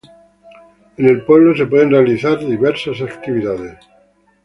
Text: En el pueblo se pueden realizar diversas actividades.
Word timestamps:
En 0.97 1.05
el 1.05 1.21
pueblo 1.25 1.55
se 1.55 1.67
pueden 1.67 1.91
realizar 1.91 2.39
diversas 2.39 2.99
actividades. 3.01 3.77